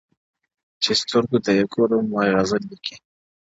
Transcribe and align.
چي 0.81 0.91
سترگو 0.99 1.37
ته 1.45 1.51
يې 1.57 1.63
گورم 1.73 2.05
ـ 2.09 2.11
وای 2.13 2.29
غزل 2.37 2.63
لیکي 2.69 2.95
ـ 2.99 3.01